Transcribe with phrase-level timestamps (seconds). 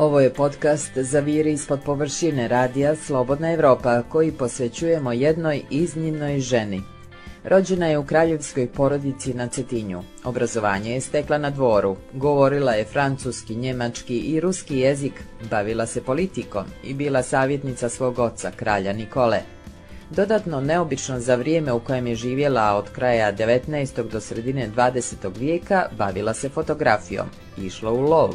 [0.00, 6.82] Ovo je podcast za viri ispod površine radija Slobodna Evropa koji posvećujemo jednoj iznimnoj ženi.
[7.44, 10.02] Rođena je u kraljevskoj porodici na Cetinju.
[10.24, 11.96] Obrazovanje je stekla na dvoru.
[12.12, 15.12] Govorila je francuski, njemački i ruski jezik.
[15.50, 19.40] Bavila se politikom i bila savjetnica svog oca, kralja Nikole.
[20.10, 24.10] Dodatno neobično za vrijeme u kojem je živjela od kraja 19.
[24.10, 25.38] do sredine 20.
[25.38, 27.26] vijeka, bavila se fotografijom.
[27.58, 28.30] Išla u lov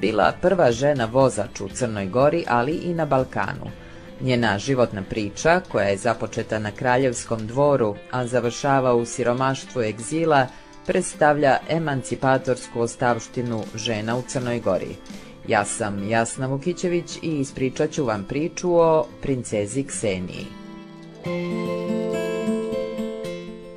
[0.00, 3.70] bila prva žena vozač u Crnoj Gori, ali i na Balkanu.
[4.20, 10.46] Njena životna priča, koja je započeta na kraljevskom dvoru, a završava u siromaštvu egzila,
[10.86, 14.96] predstavlja emancipatorsku ostavštinu žena u Crnoj Gori.
[15.48, 20.46] Ja sam Jasna Vukićević i ispričat ću vam priču o princezi Kseniji.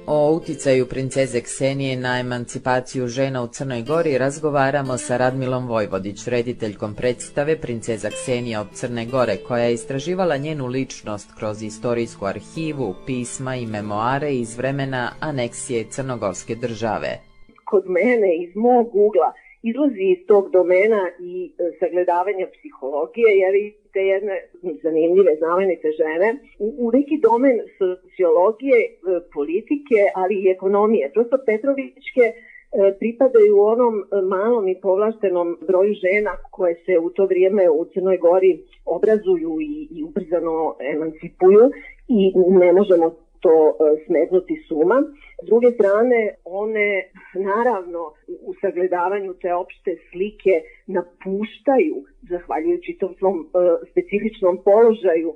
[0.10, 6.96] O uticaju princeze Ksenije na emancipaciju žena u Crnoj Gori razgovaramo sa Radmilom Vojvodić, rediteljkom
[6.96, 13.56] predstave Princeza Ksenija od Crne Gore, koja je istraživala njenu ličnost kroz istorijsku arhivu, pisma
[13.56, 17.20] i memoare iz vremena aneksije Crnogorske države.
[17.66, 19.34] Kod mene, iz mog ugla,
[19.70, 24.36] izlazi iz tog domena i e, sagledavanja psihologije, jer i te jedne
[24.84, 28.90] zanimljive, znamenite žene, u, neki domen sociologije, e,
[29.36, 31.12] politike, ali i ekonomije.
[31.14, 32.34] Prosto Petrovićke e,
[33.00, 33.96] pripadaju onom
[34.34, 38.54] malom i povlaštenom broju žena koje se u to vrijeme u Crnoj Gori
[38.86, 41.66] obrazuju i, i ubrzano emancipuju
[42.08, 42.22] i
[42.64, 43.06] ne možemo
[43.40, 44.98] to smetnuti suma.
[45.44, 48.14] S druge strane, one naravno
[48.50, 50.56] u sagledavanju te opšte slike
[50.88, 51.96] napuštaju,
[52.30, 53.48] zahvaljujući tom svom uh,
[53.92, 55.30] specifičnom položaju,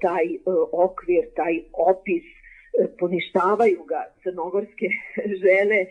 [0.00, 0.40] taj uh,
[0.72, 4.88] okvir, taj opis, uh, poništavaju ga crnogorske
[5.44, 5.86] žene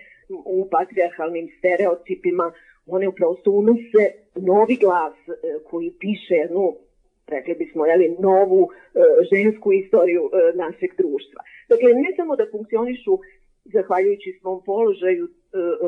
[0.45, 2.51] u patriarhalnim stereotipima,
[2.85, 4.03] one uprosto unose
[4.35, 5.15] novi glas
[5.69, 6.75] koji piše jednu
[7.27, 8.73] rekli bismo, jeli, novu e,
[9.31, 11.41] žensku istoriju e, našeg društva.
[11.69, 13.13] Dakle, ne samo da funkcionišu
[13.73, 15.29] zahvaljujući svom položaju e,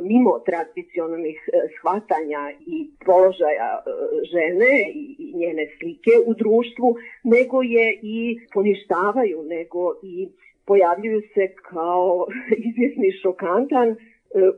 [0.02, 3.84] mimo tradicionalnih e, shvatanja i položaja e,
[4.32, 6.90] žene i njene slike u društvu,
[7.24, 10.30] nego je i poništavaju, nego i
[10.66, 12.28] pojavljuju se kao
[12.68, 13.96] izvjesni šokantan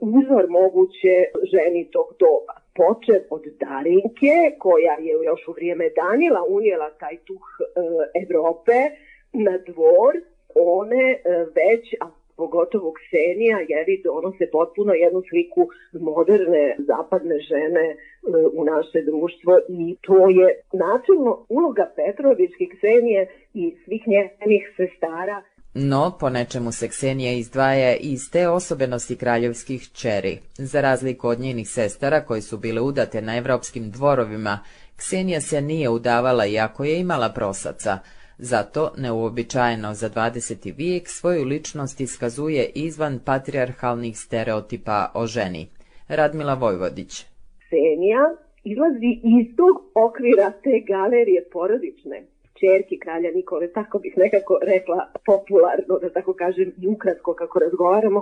[0.02, 1.16] uzor moguće
[1.54, 2.56] ženi tog doba.
[2.76, 7.48] Počev od Darinke, koja je još u vrijeme Danila unijela taj duh
[8.24, 8.78] Evrope
[9.34, 10.14] na dvor,
[10.56, 11.06] one
[11.58, 15.62] već, a pogotovo Ksenija, jer donose potpuno jednu sliku
[16.10, 17.96] moderne zapadne žene e,
[18.60, 20.48] u naše društvo i to je
[20.84, 23.22] načinno uloga Petrovićke Ksenije
[23.62, 25.38] i svih njenih sestara
[25.74, 30.38] No, po nečemu se Ksenija izdvaja iz te osobenosti kraljevskih čeri.
[30.58, 34.60] Za razliku od njenih sestara koji su bile udate na evropskim dvorovima,
[34.96, 38.00] Ksenija se nije udavala iako je imala prosaca,
[38.42, 40.78] Zato, neuobičajeno za 20.
[40.78, 45.68] vijek, svoju ličnost iskazuje izvan patriarhalnih stereotipa o ženi.
[46.08, 47.12] Radmila Vojvodić.
[47.66, 48.24] Ksenija
[48.64, 52.18] izlazi iz tog okvira te galerije porodične
[52.60, 58.20] čerki kralja Nikole, tako bih nekako rekla popularno, da tako kažem i ukratko kako razgovaramo,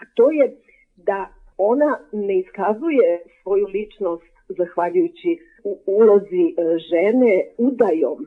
[0.00, 0.56] a to je
[0.96, 6.54] da ona ne iskazuje svoju ličnost zahvaljujući u ulozi e,
[6.90, 8.18] žene udajom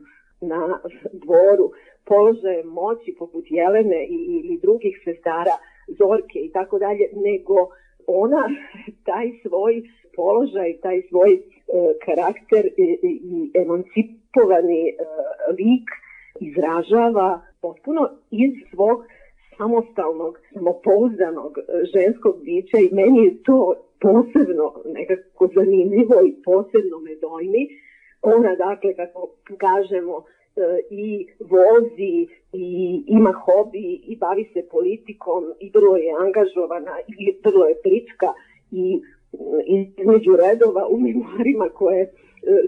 [0.47, 0.79] na
[1.23, 1.71] dvoru
[2.05, 5.55] položaje moći poput Jelene ili drugih sestara
[5.87, 7.55] Zorke i tako dalje, nego
[8.07, 8.43] ona
[9.09, 9.81] taj svoj
[10.15, 11.39] položaj, taj svoj e,
[12.05, 14.93] karakter i, i emancipovani e,
[15.59, 15.87] lik
[16.39, 19.05] izražava potpuno iz svog
[19.57, 21.53] samostalnog, samopouzdanog
[21.95, 27.63] ženskog bića i meni je to posebno nekako zanimljivo i posebno me dojmi.
[28.25, 30.23] Ona, dakle, kako kažemo,
[30.89, 37.65] i vozi i ima hobi i bavi se politikom i vrlo je angažovana i vrlo
[37.65, 38.29] je plička
[38.71, 39.01] i
[39.97, 42.09] između redova u memoarima koje e,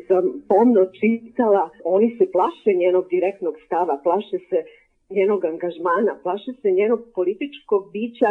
[0.08, 4.60] sam pomno čitala, oni se plaše njenog direktnog stava, plaše se
[5.10, 8.30] njenog angažmana, plaše se njenog političkog bića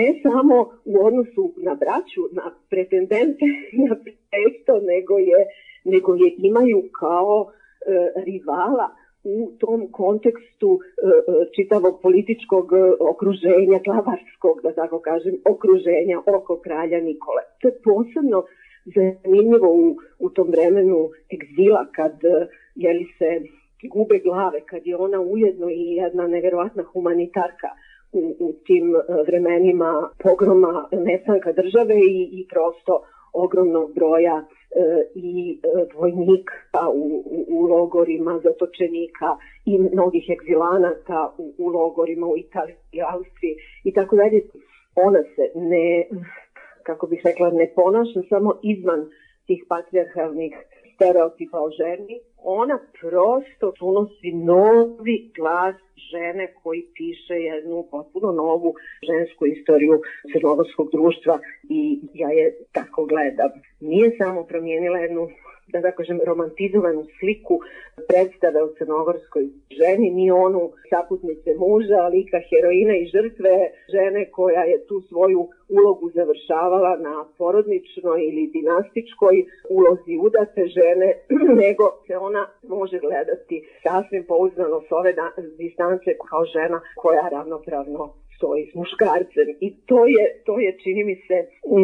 [0.00, 3.46] ne samo u odnosu na braću, na pretendente,
[3.88, 3.94] na
[4.30, 5.40] presto, nego je,
[5.88, 7.50] nego je imaju kao
[7.88, 8.88] E, rivala
[9.24, 12.66] u tom kontekstu e, e, čitavog političkog
[13.10, 17.42] okruženja, glavarskog, da tako kažem, okruženja oko kralja Nikole.
[17.60, 18.44] To je posebno
[18.96, 22.14] zanimljivo u, u tom vremenu egzila kad
[22.74, 23.28] jeli se
[23.92, 27.68] gube glave, kad je ona ujedno i jedna neverovatna humanitarka
[28.12, 28.94] u, u tim
[29.26, 33.02] vremenima pogroma nestanka države i, i prosto
[33.32, 34.44] ogromnog broja
[35.14, 35.60] i
[35.94, 43.00] vojnika u, u, u logorima, zatočenika i mnogih egzilanata u, u logorima u Italiji i
[43.02, 43.54] Austriji
[43.84, 44.42] i tako dalje.
[44.96, 46.08] Ona se ne,
[46.82, 49.10] kako bih rekla, ne ponaša samo izvan
[49.46, 50.54] tih patriarhalnih
[50.98, 52.16] stereotipa o ženi,
[52.58, 55.76] ona prosto unosi novi glas
[56.10, 58.74] žene koji piše jednu potpuno novu
[59.08, 60.00] žensku istoriju
[60.32, 61.38] crnogorskog društva
[61.76, 63.50] i ja je tako gledam.
[63.80, 65.28] Nije samo promijenila jednu
[65.72, 67.54] da da kažem, romantizovanu sliku
[68.08, 69.44] predstave o crnogorskoj
[69.78, 73.54] ženi, ni onu saputnice muža, lika heroina i žrtve
[73.94, 75.42] žene koja je tu svoju
[75.76, 79.36] ulogu završavala na porodničnoj ili dinastičkoj
[79.76, 81.08] ulozi udate žene,
[81.64, 85.12] nego se ona može gledati sasvim pouzdano s ove
[85.58, 89.48] distance kao žena koja ravnopravno stoji s muškarcem.
[89.66, 91.38] I to je, to je čini mi se,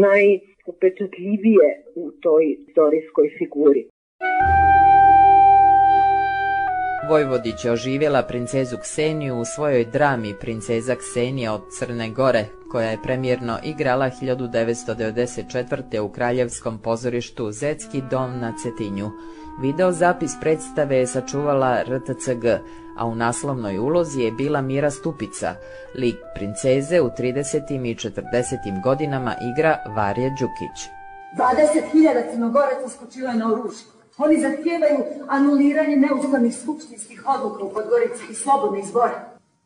[0.06, 0.25] naj
[0.73, 3.83] upečatljivije u toj istorijskoj figuri.
[7.11, 13.03] Vojvodić je oživjela princezu Kseniju u svojoj drami Princeza Ksenija od Crne Gore, koja je
[13.03, 16.00] premjerno igrala 1994.
[16.00, 19.09] u Kraljevskom pozorištu Zetski dom na Cetinju.
[19.59, 22.45] Video zapis predstave je sačuvala RTCG,
[22.97, 25.55] a u naslovnoj ulozi je bila Mira Stupica.
[25.95, 27.91] Lik princeze u 30.
[27.91, 28.83] i 40.
[28.83, 30.91] godinama igra Varje Đukić.
[31.37, 33.87] 20.000 crnogoraca skočila je na oružje.
[34.19, 34.99] Oni zahtijevaju
[35.29, 39.15] anuliranje neustavnih skupštinskih odluka u Podgorici i slobodne izbore.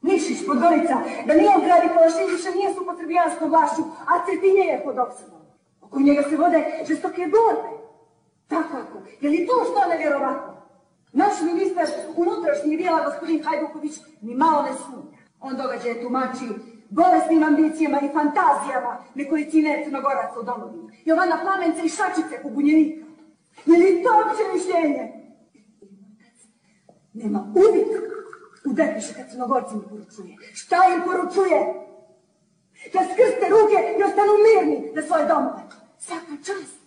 [0.03, 0.97] Nišić, Podgorica,
[1.27, 5.41] da nije on gradi Palašin više nije s upotrebijanskom vlašću, a Cetinje je pod opsadom.
[5.83, 7.78] Oko njega se vode žestoke borbe.
[8.49, 10.59] Takako, je li to što nevjerovatno?
[11.13, 11.87] Naš ministar
[12.17, 13.93] unutrašnjih dijela, gospodin Hajduković,
[14.23, 15.19] ni malo ne sumnja.
[15.41, 16.49] On događaje tumači
[16.91, 21.03] bolesnim ambicijama i fantazijama nekolicine crnogoraca u domovini.
[21.05, 23.07] Jovana Plamence i Šačice pobunjenika.
[23.67, 25.13] Je li to opće mišljenje?
[27.15, 27.89] Nema uvijek
[28.67, 30.37] u depiše kad crnogorci mi poručuje.
[30.55, 31.59] Šta im poručuje?
[32.93, 35.63] Da skrste ruke i ostanu mirni za svoje domove.
[35.99, 36.78] Svaka čast.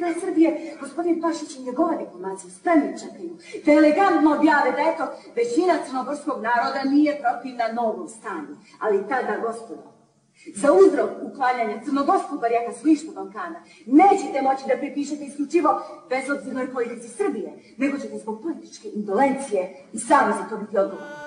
[0.00, 5.04] Kraj Srbije, gospodin Pašić i njegova diplomacija spremni čekaju da elegantno objave da eto,
[5.36, 8.54] većina crnogorskog naroda nije protivna novom stanju.
[8.78, 9.82] Ali tada, gospodo,
[10.54, 15.70] za uzrok uklanjanja crnogorskog barijaka s Balkana nećete moći da pripišete isključivo
[16.10, 19.62] bezobzirnoj politici Srbije, nego ćete zbog političke indolencije
[19.92, 21.19] i sami za to biti odgovorni.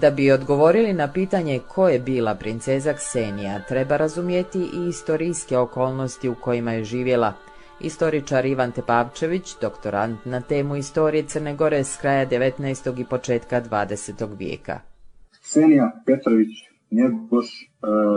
[0.00, 6.28] Da bi odgovorili na pitanje ko je bila princeza Ksenija, treba razumjeti i istorijske okolnosti
[6.28, 7.32] u kojima je živjela.
[7.80, 13.00] Istoričar Ivan Tepavčević, doktorant na temu istorije Crne Gore s kraja 19.
[13.00, 14.38] i početka 20.
[14.38, 14.80] vijeka.
[15.42, 16.48] Ksenija Petrović
[16.90, 17.66] Njegoš e,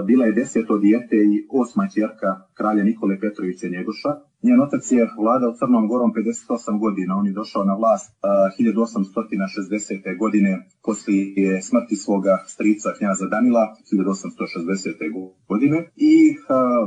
[0.06, 4.10] bila je deseto dijete i osma čerka kralja Nikole Petrovića Njegoša.
[4.44, 7.18] Njen otac je vladao Crnom Gorom 58 godina.
[7.20, 10.18] On je došao na vlast 1860.
[10.24, 10.52] godine
[10.86, 15.32] poslije smrti svoga strica knjaza Danila 1860.
[15.52, 15.78] godine
[16.10, 16.14] i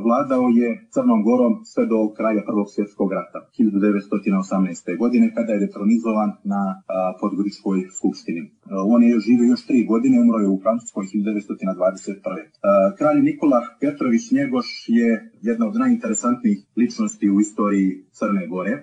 [0.06, 4.98] vladao je Crnom Gorom sve do kraja Prvog svjetskog rata 1918.
[5.02, 6.62] godine kada je detronizovan na
[7.20, 8.42] Podgoričkoj skupštini.
[8.94, 12.96] On je živio još tri godine, umro je u Francuskoj 1921.
[12.98, 14.68] Kralj Nikola Petrović Njegoš
[14.98, 15.08] je
[15.48, 18.74] jedna od najinteresantnijih ličnosti u istoriji Crne Gore.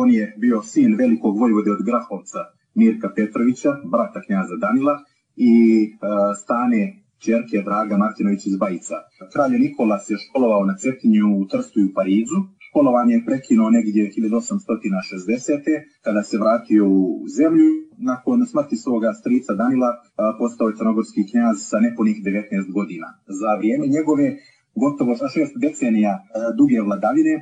[0.00, 2.40] On je bio sin velikog vojvode od Grahovca
[2.74, 4.94] Mirka Petrovića, brata knjaza Danila
[5.36, 5.54] i
[6.42, 6.82] stane
[7.24, 8.96] čerke Draga Martinović iz Bajica.
[9.32, 12.38] Kralj Nikola se školovao na Cetinju u Trstu i u Parizu.
[12.68, 15.82] Školovanje je prekinuo negdje 1860.
[16.04, 17.70] kada se vratio u zemlju.
[18.10, 19.90] Nakon smrti svoga strica Danila
[20.38, 23.08] postao je crnogorski knjaz sa nepunih 19 godina.
[23.40, 24.26] Za vrijeme njegove
[24.82, 26.12] gotovo šest decenija
[26.58, 27.34] duge vladavine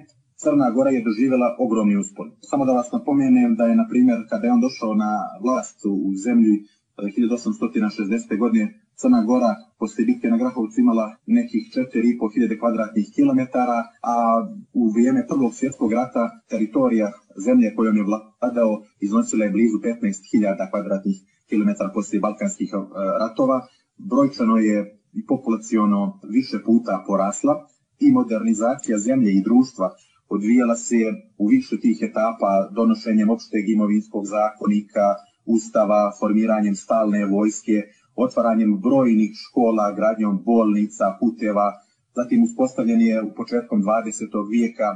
[0.43, 2.27] Crna Gora je doživjela ogromni uspon.
[2.51, 5.13] Samo da vas napomenem da je, na primjer, kada je on došao na
[5.45, 6.55] vlast u zemlji
[6.97, 8.39] 1860.
[8.39, 8.65] godine,
[9.01, 13.79] Crna Gora poslije bitke na Grahovcu imala nekih 4.500 kvadratnih kilometara,
[14.13, 14.15] a
[14.73, 17.09] u vrijeme Prvog svjetskog rata teritorija
[17.47, 21.17] zemlje kojom je vladao iznosila je blizu 15.000 kvadratnih
[21.49, 22.71] kilometara poslije Balkanskih
[23.23, 23.59] ratova.
[24.11, 24.79] Brojčano je
[25.19, 27.55] i populaciono više puta porasla
[28.05, 29.89] i modernizacija zemlje i društva
[30.35, 31.01] odvijala se
[31.39, 35.07] u više tih etapa donošenjem opšteg imovinskog zakonika,
[35.57, 37.77] ustava, formiranjem stalne vojske,
[38.25, 41.69] otvaranjem brojnih škola, gradnjom bolnica, puteva,
[42.19, 44.51] zatim uspostavljen je u početkom 20.
[44.51, 44.89] vijeka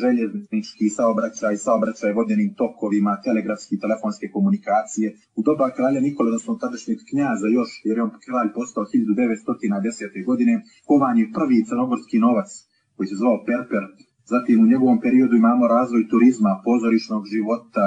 [0.00, 5.08] željeznički saobraćaj, saobraćaj vodenim tokovima, telegrafski telefonske komunikacije.
[5.38, 10.24] U doba kralja Nikola, odnosno tadašnjeg knjaza još, jer je on kralj postao 1910.
[10.28, 10.54] godine,
[10.88, 12.50] kovan je prvi crnogorski novac
[12.96, 13.84] koji se zvao Perper.
[14.32, 17.84] Zatim u njegovom periodu imamo razvoj turizma, pozorišnog života,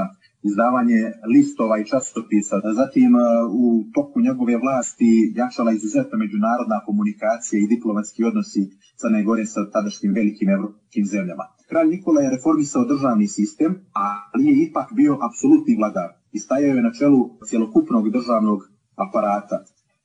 [0.49, 1.01] izdavanje
[1.33, 2.55] listova i časopisa.
[2.79, 3.21] Zatim e,
[3.63, 8.63] u toku njegove vlasti jačala izuzetna međunarodna komunikacija i diplomatski odnosi
[8.99, 11.45] Crne Gore sa tadašnjim velikim evropskim zemljama.
[11.69, 16.87] Kralj Nikola je reformisao državni sistem, ali je ipak bio apsolutni vladar i stajao je
[16.87, 18.59] na čelu cjelokupnog državnog
[18.95, 19.57] aparata.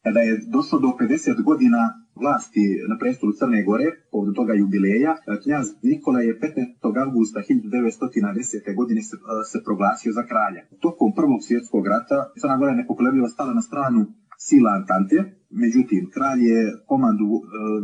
[0.05, 5.67] Kada je došlo do 50 godina vlasti na prestolu Crne Gore, od toga jubileja, knjaz
[5.83, 7.05] Nikola je 15.
[7.07, 8.77] augusta 1910.
[8.79, 9.17] godine se,
[9.51, 10.63] se proglasio za kralja.
[10.81, 14.01] Tokom Prvog svjetskog rata Crna Gora je nepokolebljivo stala na stranu
[14.39, 15.19] sila Antante,
[15.51, 17.31] međutim, kralj je komandu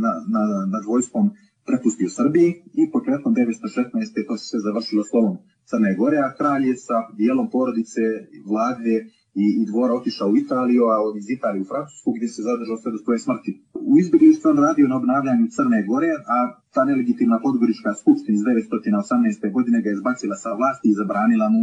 [0.04, 0.42] na, na,
[0.74, 1.24] nad vojskom
[1.66, 4.26] prepustio Srbiji i početkom 1916.
[4.28, 5.36] to se završilo slovom
[5.68, 8.02] Crne Gore, a kralj je sa dijelom porodice,
[8.50, 8.94] vlade
[9.34, 12.90] i, i dvora otišao u Italiju, a iz Italije u Francusku gdje se zadržao sve
[12.92, 13.50] do svoje smrti.
[13.90, 16.36] U izbjeglištvu on radio na obnavljanju Crne Gore, a
[16.74, 19.52] ta nelegitimna podgorička skupština iz 1918.
[19.56, 21.62] godine ga je izbacila sa vlasti i zabranila mu,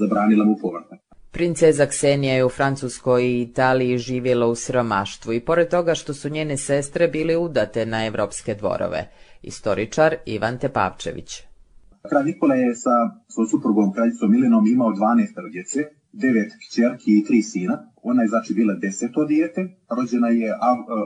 [0.00, 1.00] zabranila mu povratak.
[1.36, 6.28] Princeza Ksenija je u Francuskoj i Italiji živjela u siromaštvu i pored toga što su
[6.28, 9.10] njene sestre bile udate na evropske dvorove.
[9.42, 11.42] Istoričar Ivan Tepavčević.
[12.08, 12.90] Kralj Nikola je sa
[13.28, 15.80] svojom suprugom kraljicom Milenom imao 12 djece,
[16.22, 17.74] devet kćerki i tri sina.
[18.02, 19.60] Ona je znači bila deseto dijete,
[19.98, 20.54] rođena je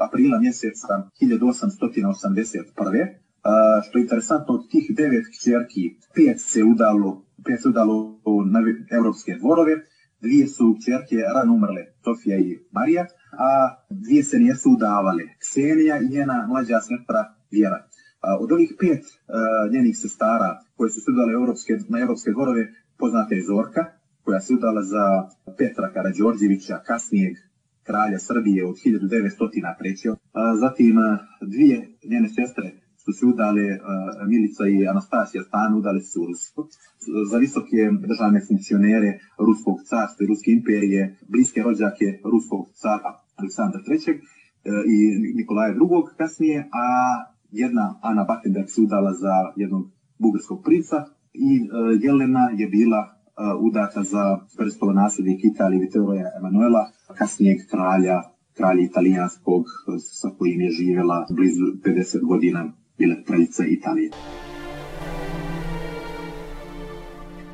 [0.09, 3.07] aprila mjeseca 1881.
[3.85, 5.83] Što je interesantno, od tih devet kćerki,
[6.15, 8.21] pet se udalo, pet udalo
[8.55, 8.61] na
[8.99, 9.75] evropske dvorove,
[10.21, 13.07] dvije su kćerke rano umrle, Sofija i Marija,
[13.39, 13.49] a
[13.91, 17.85] dvije se nijesu udavale, Ksenija i njena mlađa sestra Vjera.
[18.41, 19.05] Od ovih pet
[19.73, 21.33] njenih sestara koje su se udale
[21.89, 22.63] na evropske dvorove,
[22.99, 23.83] poznata je Zorka,
[24.29, 25.05] koja se udala za
[25.59, 27.35] Petra Karađorđevića, kasnijeg
[27.89, 29.79] kralja Srbije od 1900.
[29.79, 30.13] trećeg.
[30.63, 30.95] Zatim
[31.53, 31.77] dvije
[32.11, 32.67] njene sestre
[33.03, 33.67] su se udale,
[34.33, 36.61] Milica i Anastasija Stan, udale su Rusko.
[37.31, 39.11] Za visoke državne funkcionere
[39.47, 44.15] Ruskog carstva i Ruske imperije, bliske rođake Ruskog cara Aleksandra III.
[44.95, 44.99] i
[45.39, 46.03] Nikolaja II.
[46.21, 46.87] kasnije, a
[47.63, 49.85] jedna Ana Battenberg se udala za jednog
[50.19, 50.99] bugarskog princa
[51.49, 51.51] i
[52.05, 53.18] Jelena je bila
[53.61, 55.89] udata za prstovo nasljednik Italije
[56.39, 58.23] Emanuela, kasnijeg kralja,
[58.57, 59.65] kralja italijanskog
[60.01, 64.11] sa kojim je živjela blizu 50 godina, bila kraljica Italije.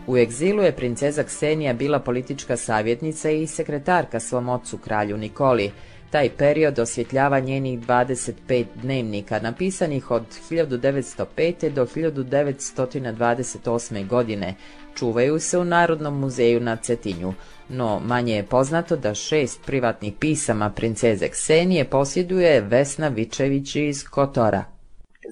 [0.06, 5.70] U egzilu je princeza Ksenija bila politička savjetnica i sekretarka svom ocu kralju Nikoli,
[6.14, 11.71] taj period osvjetljava njenih 25 dnevnika, napisanih od 1905.
[11.71, 14.09] do 1928.
[14.09, 14.54] godine.
[14.94, 17.33] Čuvaju se u Narodnom muzeju na Cetinju,
[17.68, 24.64] no manje je poznato da šest privatnih pisama princeze Ksenije posjeduje Vesna Vičević iz Kotora.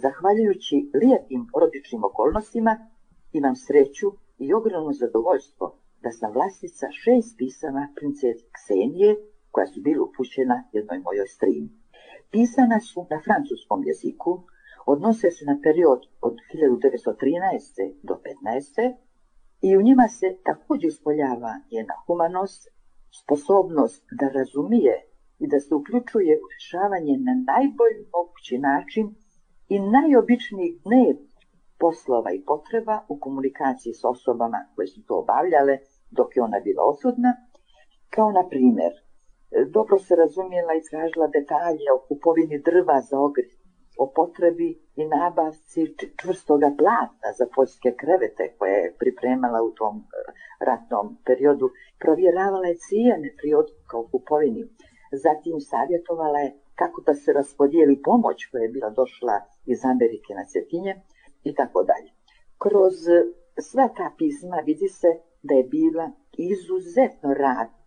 [0.03, 2.89] Zahvaljujući lijepim porodičnim okolnostima,
[3.33, 9.17] imam sreću i ogromno zadovoljstvo da sam vlasnica šest pisama princeze Ksenije,
[9.53, 11.71] koja su bila upućena jednoj mojoj strini.
[12.33, 14.33] Pisana su na francuskom jeziku,
[14.87, 17.95] odnose se na period od 1913.
[18.09, 18.95] do 15.
[19.63, 22.63] i u njima se također ispoljava njena humanost,
[23.21, 24.95] sposobnost da razumije
[25.43, 29.07] i da se uključuje u rješavanje na najbolji mogući način
[29.69, 31.17] i najobičnijih dnev
[31.83, 35.75] poslova i potreba u komunikaciji s osobama koje su to obavljale
[36.11, 37.31] dok je ona bila odsudna,
[38.15, 38.93] kao na primjer
[39.77, 43.51] dobro se razumjela i tražila detalje o kupovini drva za ogriv,
[43.99, 45.83] o potrebi i nabavci
[46.21, 50.03] čvrstoga plata za poljske krevete koje je pripremala u tom e,
[50.69, 51.71] ratnom periodu.
[51.99, 54.65] Provjeravala je cijene pri odluka o kupovini.
[55.25, 60.45] Zatim savjetovala je kako da se raspodijeli pomoć koja je bila došla iz Amerike na
[60.45, 60.95] Cetinje
[61.45, 62.11] i tako dalje.
[62.59, 62.95] Kroz
[63.61, 65.09] sva ta pisma vidi se
[65.43, 67.82] da je bila izuzetno radna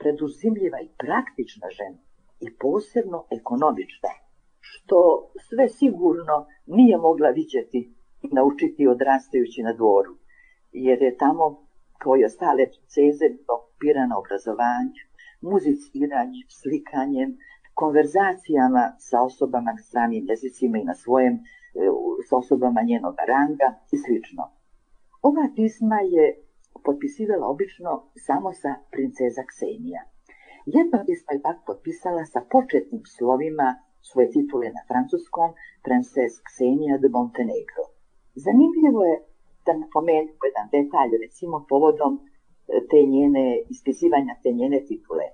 [0.00, 2.00] preduzimljiva i praktična žena
[2.40, 4.12] i posebno ekonomična,
[4.60, 4.98] što
[5.48, 7.80] sve sigurno nije mogla vidjeti
[8.22, 10.12] i naučiti odrastajući na dvoru,
[10.72, 11.44] jer je tamo
[11.98, 13.26] kao ostale ceze
[13.56, 15.00] okupirana obrazovanje,
[15.40, 17.30] muziciranjem, slikanjem,
[17.74, 21.38] konverzacijama sa osobama na stranim jezicima i na svojem, e,
[22.28, 24.44] s osobama njenog ranga i slično.
[25.22, 26.24] Ova pisma je
[26.84, 27.90] potpisivala obično
[28.26, 30.02] samo sa princeza Ksenija.
[30.76, 33.68] Jedno pismo je pak potpisala sa početnim slovima
[34.08, 35.50] svoje titule na francuskom
[35.84, 37.84] Princes Ksenija de Montenegro.
[38.44, 39.16] Zanimljivo je
[39.66, 42.20] da napomenem jedan detalj, recimo povodom e,
[42.90, 45.26] te njene, ispisivanja te njene titule.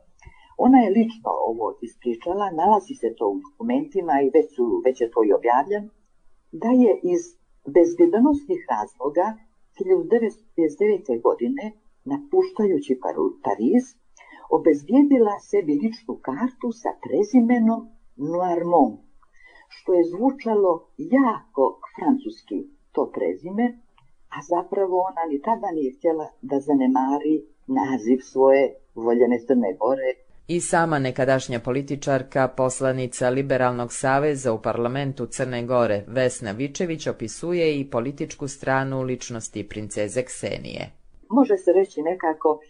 [0.64, 5.10] Ona je lično ovo ispričala, nalazi se to u dokumentima i već, su, već je
[5.14, 5.88] to i objavljeno,
[6.62, 7.22] da je iz
[7.76, 9.26] bezbjedonosnih razloga
[9.78, 11.22] 1959.
[11.26, 11.64] godine,
[12.12, 13.00] napuštajući
[13.44, 13.84] Pariz,
[14.56, 17.80] obezbijedila sebi ličnu kartu sa prezimenom
[18.32, 19.00] Noirmont,
[19.68, 20.72] što je zvučalo
[21.18, 21.64] jako
[21.94, 22.58] francuski
[22.94, 23.66] to prezime,
[24.36, 27.36] a zapravo ona ni tada nije htjela da zanemari
[27.78, 28.62] naziv svoje
[28.94, 30.10] voljene Crne Gore.
[30.48, 37.90] I sama nekadašnja političarka, poslanica Liberalnog saveza u parlamentu Crne Gore, Vesna Vičević, opisuje i
[37.90, 40.90] političku stranu ličnosti princeze Ksenije.
[41.30, 42.60] Može se reći nekako,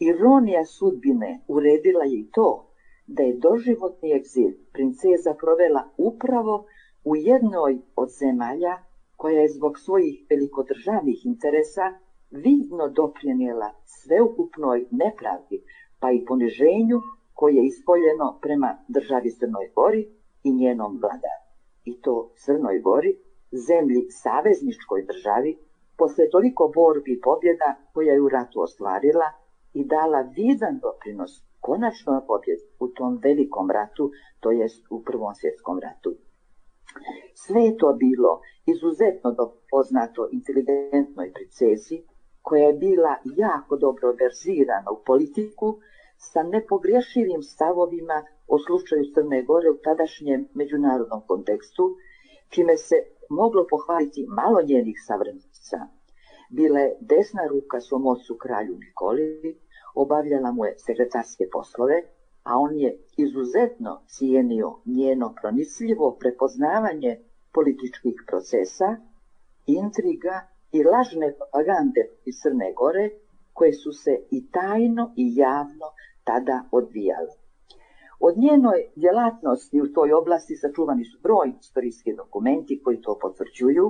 [0.00, 2.72] ironija sudbine uredila je i to
[3.06, 6.66] da je doživotni egzil princeza provela upravo
[7.04, 8.74] u jednoj od zemalja
[9.16, 11.86] koja je zbog svojih velikodržavnih interesa
[12.30, 15.62] vidno doprinijela sveukupnoj nepravdi
[16.00, 16.98] pa i poniženju
[17.34, 20.02] koje je ispoljeno prema državi Crnoj Gori
[20.42, 21.42] i njenom vladaru.
[21.84, 23.12] I to Crnoj Gori,
[23.68, 25.58] zemlji savezničkoj državi,
[25.98, 29.28] posle toliko borbi i pobjeda koja je u ratu ostvarila
[29.74, 34.10] i dala vidan doprinos konačno pobjedi u tom velikom ratu,
[34.40, 36.10] to jest u Prvom svjetskom ratu.
[37.34, 39.30] Sve je to bilo izuzetno
[39.70, 41.96] poznato inteligentnoj princezi,
[42.42, 45.78] koja je bila jako dobro verzirana u politiku,
[46.30, 51.84] sa nepogrešivim stavovima o slučaju Crne Gore u tadašnjem međunarodnom kontekstu,
[52.48, 52.96] čime se
[53.28, 55.78] moglo pohvaliti malo njenih savremenica.
[56.50, 59.58] Bila je desna ruka svom ocu kralju Nikoli,
[59.94, 61.98] obavljala mu je sekretarske poslove,
[62.42, 67.12] a on je izuzetno cijenio njeno pronicljivo prepoznavanje
[67.52, 68.96] političkih procesa,
[69.66, 70.36] intriga
[70.72, 73.10] i lažne propagande iz Crne Gore,
[73.52, 75.86] koje su se i tajno i javno
[76.24, 77.32] tada odvijale.
[78.20, 83.86] Od njenoj djelatnosti u toj oblasti sačuvani su brojni istorijski dokumenti koji to potvrđuju,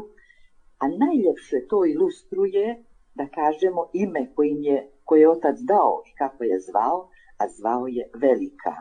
[0.83, 6.45] a najljepše to ilustruje, da kažemo, ime kojim je, koje je otac dao i kako
[6.45, 8.75] je zvao, a zvao je Velika.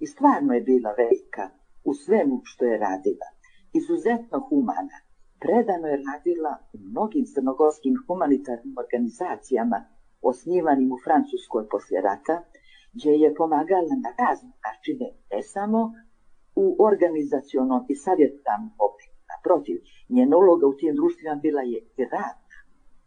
[0.00, 1.44] I stvarno je bila velika
[1.84, 3.28] u svemu što je radila.
[3.78, 4.96] Izuzetno humana.
[5.40, 9.78] Predano je radila u mnogim crnogorskim humanitarnim organizacijama
[10.22, 12.34] osnivanim u Francuskoj poslije rata,
[12.94, 15.92] gdje je pomagala na razne načine, ne samo
[16.54, 19.14] u organizacionom i savjetnom obliku.
[19.32, 19.76] Naprotiv,
[20.08, 22.56] njena uloga u tim društvima bila je i radna,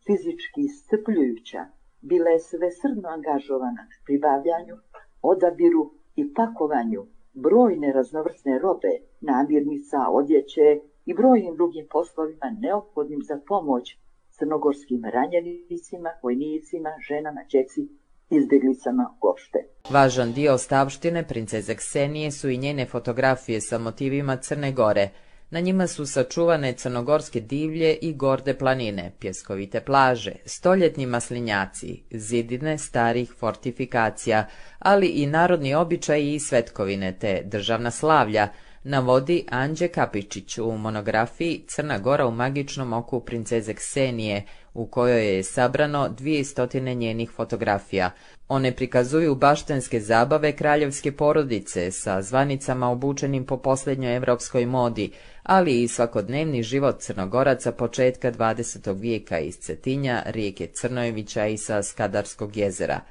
[0.06, 1.66] fizički iscrpljujuća,
[2.02, 4.76] bila je svesrdno angažovana na pribavljanju,
[5.22, 5.84] odabiru
[6.16, 7.02] i pakovanju
[7.34, 13.98] brojne raznovrsne robe, namirnica, odjeće i brojnim drugim poslovima neophodnim za pomoć
[14.32, 17.88] crnogorskim ranjenicima, vojnicima, ženama, djeci,
[18.30, 19.60] izbjeglicama uopšte.
[19.90, 25.10] Važan dio ostavštine princeze Ksenije su i njene fotografije sa motivima Crne Gore–
[25.50, 33.34] na njima su sačuvane crnogorske divlje i gorde planine, pjeskovite plaže, stoljetni maslinjaci, zidine starih
[33.40, 34.48] fortifikacija,
[34.80, 38.48] ali i narodni običaji i svetkovine te državna slavlja,
[38.88, 45.44] navodi Anđe Kapičić u monografiji Crna Gora u magičnom oku princeze Ksenije, u kojoj je
[45.44, 48.12] sabrano dvije stotine njenih fotografija.
[48.48, 55.12] One prikazuju baštenske zabave kraljevske porodice sa zvanicama obučenim po posljednjoj evropskoj modi,
[55.44, 59.00] ali i svakodnevni život crnogoraca početka 20.
[59.00, 63.02] vijeka iz Cetinja, rijeke Crnojevića i sa Skadarskog jezera.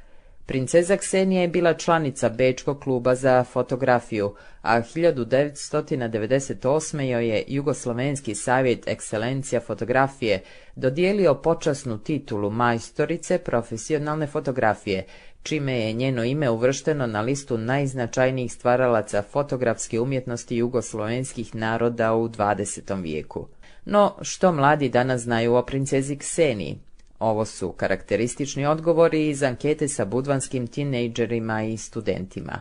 [0.46, 7.00] Princeza Ksenija je bila članica Bečkog kluba za fotografiju, a 1998.
[7.00, 10.42] joj je Jugoslovenski savjet ekscelencija fotografije
[10.76, 15.06] dodijelio počasnu titulu majstorice profesionalne fotografije,
[15.42, 23.02] čime je njeno ime uvršteno na listu najznačajnijih stvaralaca fotografske umjetnosti jugoslovenskih naroda u 20.
[23.02, 23.48] vijeku.
[23.84, 26.78] No, što mladi danas znaju o princezi Kseniji?
[27.18, 32.60] Ovo su karakteristični odgovori iz ankete sa budvanskim tinejdžerima i studentima.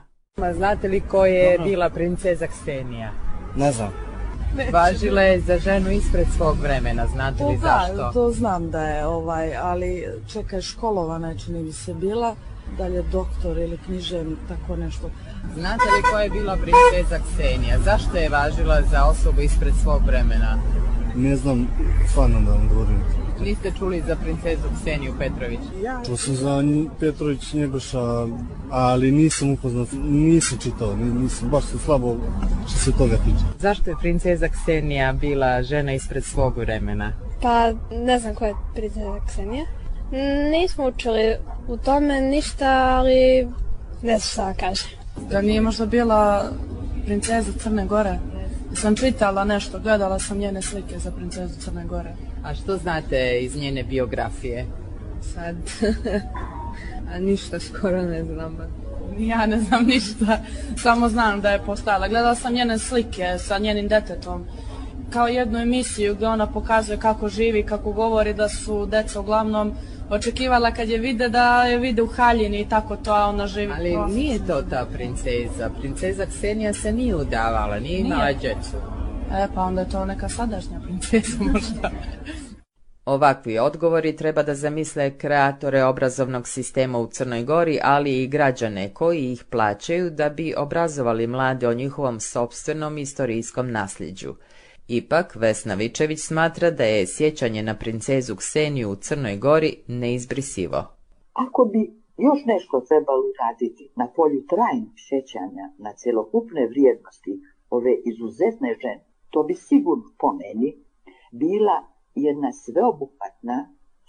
[0.53, 3.11] Znate li ko je bila princeza Ksenija?
[3.55, 3.93] Ne znam.
[4.71, 7.95] Važila je za ženu ispred svog vremena, znate li zašto?
[7.95, 12.35] Da, to znam da je, ovaj, ali čekaj, školovana čini mi se bila,
[12.77, 15.09] da li je doktor ili knjižem, tako nešto.
[15.55, 17.79] Znate li ko je bila princeza Ksenija?
[17.79, 20.57] Zašto je važila za osobu ispred svog vremena?
[21.15, 21.67] Ne znam,
[22.09, 23.24] stvarno da vam govorim.
[23.39, 25.59] Niste čuli za princezu Kseniju Petrović?
[26.05, 26.63] Čuo sam za
[26.99, 28.27] Petrović Njegoša,
[28.69, 32.17] ali nisam upoznat, nisam čitao, nisam, baš se slabo
[32.67, 33.45] što se toga tiče.
[33.59, 37.13] Zašto je princeza Ksenija bila žena ispred svog vremena?
[37.41, 39.65] Pa ne znam ko je princeza Ksenija.
[40.51, 41.35] Nismo učili
[41.67, 43.47] u tome ništa, ali
[44.01, 44.87] ne znam šta kaže.
[45.29, 46.51] Da nije možda bila
[47.05, 48.19] princeza Crne Gore?
[48.75, 52.15] Sam čitala nešto, gledala sam njene slike za princezu Crne Gore.
[52.43, 54.65] A što znate iz njene biografije?
[55.33, 55.55] Sad,
[57.13, 58.57] a ništa skoro ne znam.
[59.17, 60.39] Ja ne znam ništa,
[60.77, 62.07] samo znam da je postala.
[62.07, 64.45] Gledala sam njene slike sa njenim detetom
[65.09, 69.73] kao jednu emisiju gdje ona pokazuje kako živi, kako govori da su deca uglavnom
[70.09, 73.73] očekivala kad je vide da je vide u haljini i tako to, a ona živi.
[73.77, 75.69] Ali nije to ta princeza.
[75.79, 78.77] Princeza Ksenija se nije udavala, nije imala djecu.
[79.31, 81.91] E, pa onda je to neka sadašnja princeza možda.
[83.05, 89.31] Ovakvi odgovori treba da zamisle kreatore obrazovnog sistema u Crnoj Gori, ali i građane koji
[89.31, 94.35] ih plaćaju da bi obrazovali mlade o njihovom sobstvenom istorijskom nasljeđu.
[94.87, 100.79] Ipak, Vesna Vičević smatra da je sjećanje na princezu Kseniju u Crnoj Gori neizbrisivo.
[101.33, 101.81] Ako bi
[102.17, 107.33] još nešto trebalo raditi na polju trajnog sjećanja na celokupne vrijednosti
[107.69, 110.69] ove izuzetne žene, to bi sigurno po meni
[111.31, 111.77] bila
[112.15, 113.57] jedna sveobuhvatna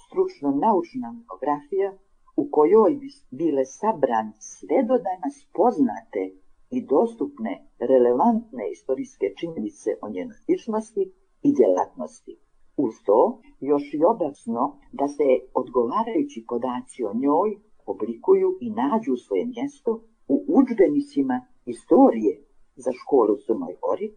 [0.05, 1.89] stručno-naučna monografija
[2.37, 6.23] u kojoj bi bile sabrane sve do danas poznate
[6.71, 12.35] i dostupne relevantne istorijske činjenice o njenoj ličnosti i djelatnosti.
[12.77, 17.51] Uz to još i obasno da se odgovarajući podaci o njoj
[17.87, 19.91] oblikuju i nađu svoje mjesto
[20.29, 22.33] u udžbenicima istorije
[22.77, 24.09] za školu u Crnoj Gori,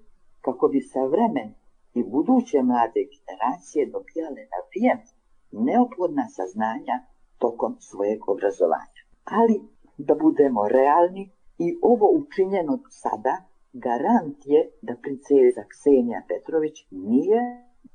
[0.41, 1.49] kako bi sa vremen
[1.93, 5.05] i buduće mlade generacije dobijale na vrijeme
[5.51, 6.95] neophodna saznanja
[7.38, 9.01] tokom svojeg obrazovanja.
[9.39, 9.55] Ali,
[9.97, 11.23] da budemo realni,
[11.65, 13.35] i ovo učinjeno sada
[13.73, 17.39] garant je da princeza Ksenija Petrović nije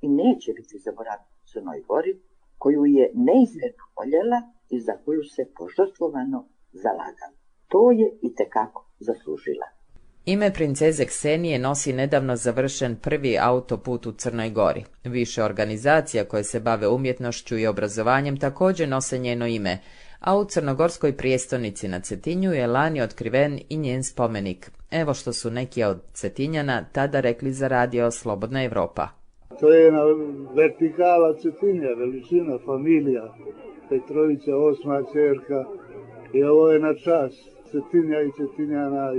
[0.00, 2.14] i neće biti zaboravljena u Crnoj Gori,
[2.58, 4.38] koju je neizmjerno voljela
[4.70, 7.36] i za koju se požrtvovano zalagala.
[7.68, 9.66] To je i tekako zaslužila.
[10.26, 14.84] Ime princeze Ksenije nosi nedavno završen prvi autoput u Crnoj Gori.
[15.04, 19.78] Više organizacija koje se bave umjetnošću i obrazovanjem također nose njeno ime,
[20.24, 24.70] a u crnogorskoj prijestolnici na Cetinju je lani otkriven i njen spomenik.
[24.90, 29.08] Evo što su neki od Cetinjana tada rekli za radio Slobodna Evropa.
[29.60, 30.02] To je jedna
[30.54, 33.34] vertikala Cetinja, veličina, familija,
[33.88, 35.64] Petrovića, osma čerka
[36.32, 37.32] i ovo je na čas
[37.70, 39.12] Cetinja i Cetinjana.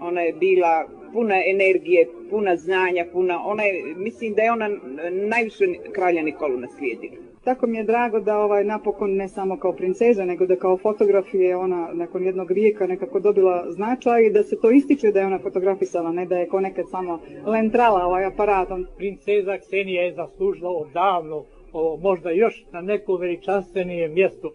[0.00, 4.68] Ona je bila puna energije, puna znanja, puna, ona je, mislim da je ona
[5.10, 7.27] najviše kralja Nikolu naslijedila.
[7.48, 11.26] Tako mi je drago da ovaj napokon ne samo kao princeza, nego da kao fotograf
[11.32, 15.26] je ona nakon jednog vijeka nekako dobila značaj i da se to ističe da je
[15.26, 18.86] ona fotografisala, ne da je ko nekad samo lentrala ovaj aparatom.
[18.96, 24.52] Princeza Ksenija je zaslužila odavno, ovo, možda još na neko veličanstvenije mjesto.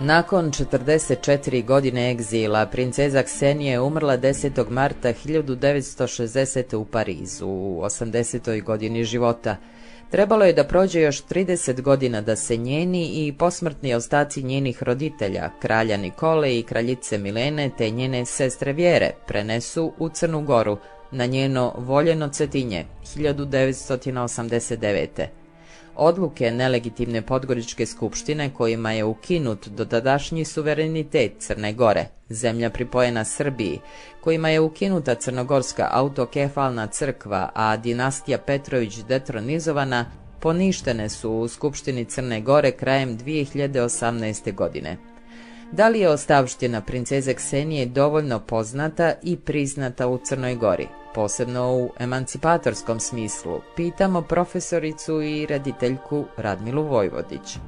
[0.00, 4.70] Nakon 44 godine egzila, princeza Ksenija je umrla 10.
[4.70, 6.76] marta 1960.
[6.76, 8.62] u Parizu, u 80.
[8.62, 9.56] godini života.
[10.10, 15.50] Trebalo je da prođe još 30 godina da se njeni i posmrtni ostaci njenih roditelja,
[15.60, 20.78] kralja Nikole i kraljice Milene te njene sestre Vjere, prenesu u Crnu Goru,
[21.10, 22.84] na njeno voljeno cetinje
[23.16, 25.37] 1989
[25.98, 33.80] odluke nelegitimne Podgoričke skupštine kojima je ukinut dotadašnji suverenitet Crne Gore, zemlja pripojena Srbiji,
[34.20, 40.04] kojima je ukinuta Crnogorska autokefalna crkva, a dinastija Petrović detronizovana,
[40.40, 44.54] poništene su u Skupštini Crne Gore krajem 2018.
[44.54, 44.96] godine.
[45.72, 51.88] Da li je ostavština princeze Ksenije dovoljno poznata i priznata u Crnoj Gori, posebno u
[52.00, 57.58] emancipatorskom smislu, pitamo profesoricu i rediteljku Radmilu Vojvodić.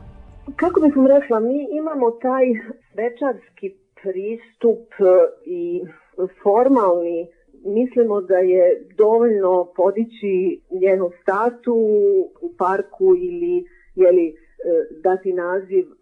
[0.57, 2.47] Kako bih vam rekla, mi imamo taj
[2.93, 5.05] svečarski pristup e,
[5.47, 5.83] i
[6.43, 7.27] formalni
[7.65, 11.75] mislimo da je dovoljno podići njenu statu
[12.41, 15.97] u parku ili jeli, E, dati naziv e,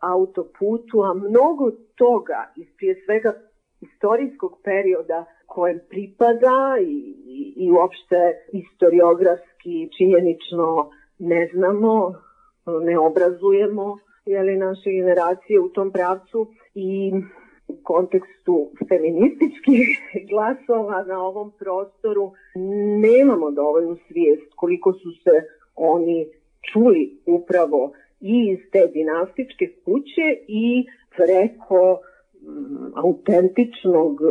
[0.00, 3.32] autoputu, a mnogo toga iz prije svega
[3.80, 6.98] istorijskog perioda kojem pripada i,
[7.38, 8.20] i, i uopšte
[8.52, 12.14] historiografski, činjenično ne znamo,
[12.88, 17.12] ne obrazujemo jeli, naše generacije u tom pravcu i
[17.68, 19.86] u kontekstu feminističkih
[20.30, 22.32] glasova na ovom prostoru
[23.06, 25.34] nemamo dovoljnu svijest koliko su se
[25.74, 26.26] oni
[26.72, 30.86] čuli upravo i iz te dinastičke kuće i
[31.16, 31.98] preko
[32.94, 34.26] autentičnog e,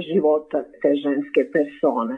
[0.00, 2.16] života te ženske persone.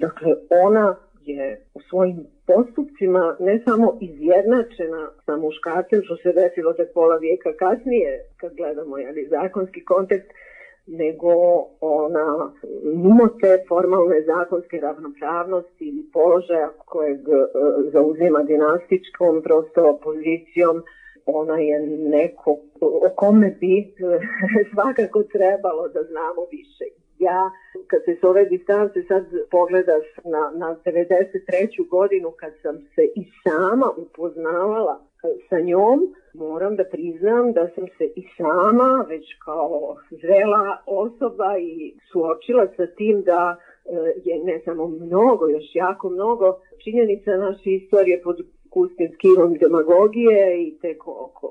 [0.00, 0.30] Dakle,
[0.64, 7.16] ona je u svojim postupcima ne samo izjednačena sa muškarcem, što se desilo tek pola
[7.16, 8.10] vijeka kasnije,
[8.40, 10.30] kad gledamo jeli, zakonski kontekst,
[10.86, 11.32] nego
[11.80, 12.52] ona
[13.04, 17.32] mimo te formalne zakonske ravnopravnosti ili položaja kojeg e,
[17.92, 20.82] zauzima dinastičkom prosto pozicijom,
[21.26, 23.84] ona je neko o kome bi e,
[24.72, 26.84] svakako trebalo da znamo više.
[27.18, 27.50] Ja,
[27.86, 31.88] kad se s ove distance sad pogledaš na, na 93.
[31.88, 35.00] godinu, kad sam se i sama upoznavala
[35.48, 41.94] sa njom, moram da priznam da sam se i sama već kao zrela osoba i
[42.12, 43.90] suočila sa tim da e,
[44.24, 48.36] je ne samo mnogo, još jako mnogo činjenica naše istorije pod
[48.72, 50.96] kustim skilom demagogije i te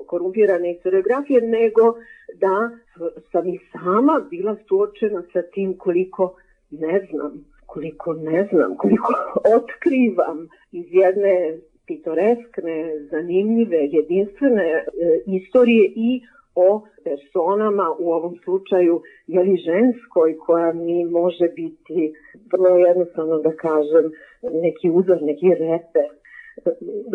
[0.06, 1.94] korumpirane historiografije, nego
[2.44, 2.70] da
[3.32, 6.34] sam i sama bila suočena sa tim koliko
[6.70, 7.32] ne znam,
[7.66, 9.12] koliko ne znam, koliko
[9.56, 12.76] otkrivam iz jedne pitoreskne,
[13.10, 14.84] zanimljive, jedinstvene e,
[15.26, 16.20] istorije i
[16.54, 22.14] o personama u ovom slučaju jeli ženskoj koja mi može biti
[22.52, 24.10] vrlo jednostavno da kažem
[24.62, 26.21] neki uzor, neki reper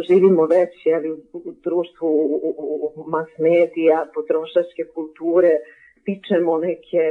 [0.09, 2.07] živimo već jeli, u društvu
[2.43, 5.51] u, mas medija, potrošačke kulture,
[6.05, 7.03] pičemo neke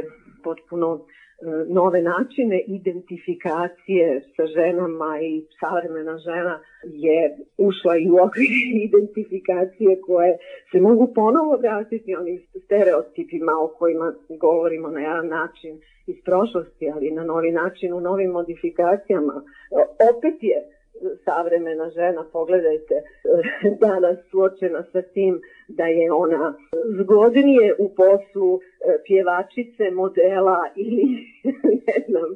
[0.43, 1.01] potpuno e,
[1.79, 8.53] nove načine identifikacije sa ženama i savremena žena je ušla i u okvir
[8.87, 10.37] identifikacije koje
[10.71, 15.73] se mogu ponovo vratiti onim stereotipima o kojima govorimo na jedan način
[16.07, 19.35] iz prošlosti, ali na novi način u novim modifikacijama.
[20.11, 20.76] Opet je
[21.25, 22.95] savremena žena, pogledajte,
[23.85, 26.53] danas suočena sa tim da je ona
[26.99, 28.61] zgodnije u poslu e,
[29.05, 31.05] pjevačice, modela ili
[31.87, 32.29] ne znam,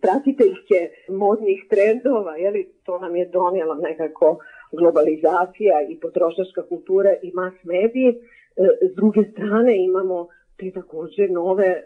[0.00, 4.38] pratiteljke modnih trendova, je li to nam je donijela nekako
[4.72, 8.08] globalizacija i potrošačka kultura i mas mediji.
[8.08, 8.16] E,
[8.90, 11.82] s druge strane imamo te također nove e,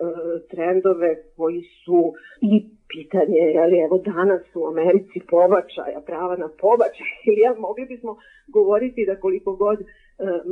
[0.51, 2.53] trendove koji su i
[2.93, 8.17] pitanje, je li evo danas u Americi pobačaja, prava na pobačaj, ili ja, mogli bismo
[8.47, 9.85] govoriti da koliko god e,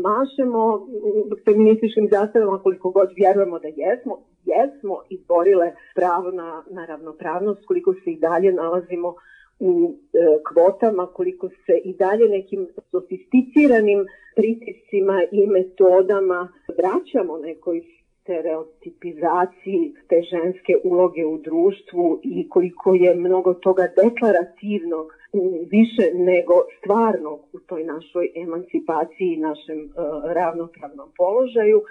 [0.07, 0.62] mašemo
[1.44, 4.14] feminističkim zastavama, koliko god vjerujemo da jesmo,
[4.52, 9.14] jesmo izborile pravo na, na ravnopravnost, koliko se i dalje nalazimo
[9.61, 17.83] u e, kvotama, koliko se i dalje nekim sofisticiranim pritiscima i metodama vraćamo nekoj
[18.28, 25.06] stereotipizaciji te ženske uloge u društvu i koliko je mnogo toga deklarativnog
[25.70, 29.92] više nego stvarnog u toj našoj emancipaciji i našem uh,
[30.32, 31.82] ravnopravnom položaju.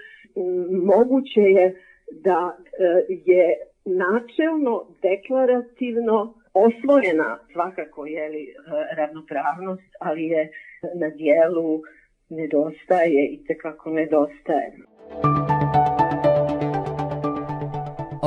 [0.93, 3.43] Moguće je da uh, je
[3.85, 10.51] načelno, deklarativno osvojena svakako je li uh, ravnopravnost, ali je
[10.95, 11.81] na dijelu
[12.29, 14.71] nedostaje i tekako nedostaje.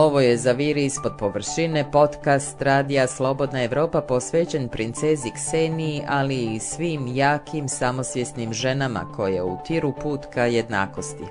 [0.00, 7.06] Ovo je Zaviri ispod površine, podcast Radija Slobodna Evropa posvećen princezi Kseniji, ali i svim
[7.06, 11.24] jakim, samosvjesnim ženama koje utiru put ka jednakosti.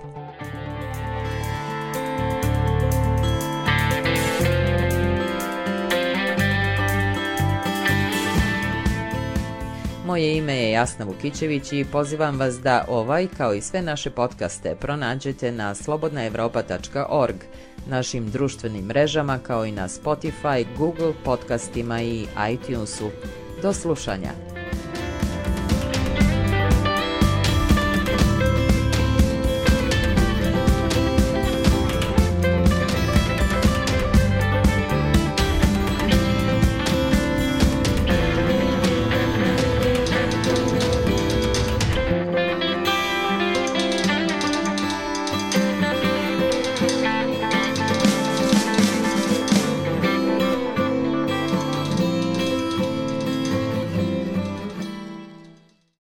[10.19, 14.75] Moje ime je Jasna Vukićević i pozivam vas da ovaj, kao i sve naše podcaste,
[14.75, 17.35] pronađete na slobodnaevropa.org,
[17.87, 23.09] našim društvenim mrežama kao i na Spotify, Google podcastima i iTunesu.
[23.61, 24.58] Do slušanja!